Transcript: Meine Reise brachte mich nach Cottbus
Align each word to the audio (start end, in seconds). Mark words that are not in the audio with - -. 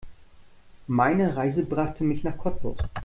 Meine 0.87 1.35
Reise 1.35 1.63
brachte 1.63 2.03
mich 2.03 2.23
nach 2.23 2.35
Cottbus 2.35 2.75